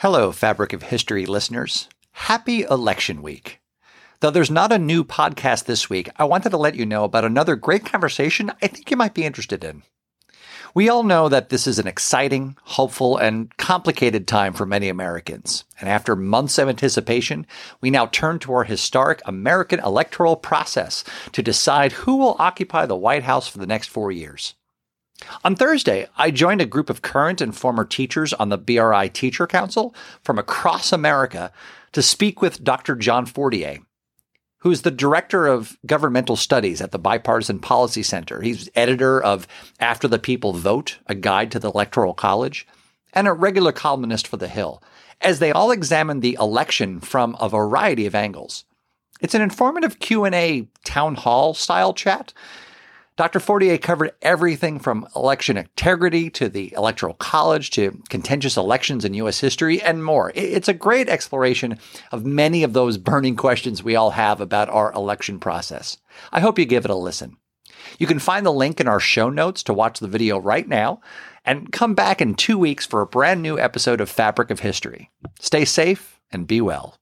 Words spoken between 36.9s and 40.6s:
the Bipartisan Policy Center. He's editor of After the People